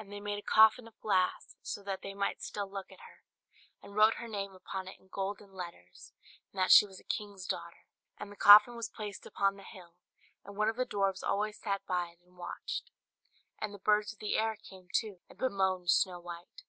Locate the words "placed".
8.88-9.26